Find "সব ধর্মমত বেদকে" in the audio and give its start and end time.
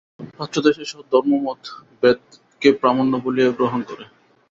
0.91-2.69